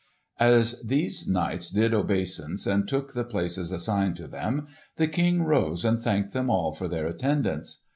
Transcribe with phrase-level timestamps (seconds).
[0.39, 5.85] As these knights did obeisance and took the places assigned to them, the King rose
[5.85, 7.83] and thanked them all for their attendance.